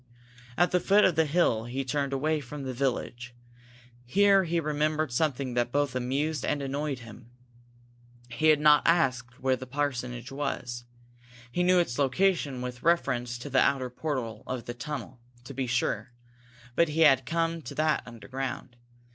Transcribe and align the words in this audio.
At 0.57 0.71
the 0.71 0.79
foot 0.79 1.05
of 1.05 1.13
the 1.13 1.27
hill 1.27 1.65
he 1.65 1.85
turned 1.85 2.11
away 2.11 2.39
from 2.39 2.63
the 2.63 2.73
village. 2.73 3.35
Here 4.03 4.45
he 4.45 4.59
remembered 4.59 5.11
something 5.11 5.53
that 5.53 5.71
both 5.71 5.95
amused 5.95 6.43
and 6.43 6.59
annoyed 6.63 7.01
him. 7.01 7.29
He 8.27 8.47
had 8.47 8.59
not 8.59 8.81
asked 8.87 9.29
just 9.33 9.43
where 9.43 9.55
the 9.55 9.67
parsonage 9.67 10.31
was. 10.31 10.85
He 11.51 11.61
knew 11.61 11.77
its 11.77 11.99
location 11.99 12.63
with 12.63 12.81
reference 12.81 13.37
to 13.37 13.49
the 13.51 13.61
outer 13.61 13.91
portal 13.91 14.41
of 14.47 14.65
the 14.65 14.73
tunnel, 14.73 15.19
to 15.43 15.53
be 15.53 15.67
sure, 15.67 16.11
but 16.75 16.89
he 16.89 17.01
had 17.01 17.27
come 17.27 17.61
to 17.61 17.75
that 17.75 18.01
underground. 18.07 18.77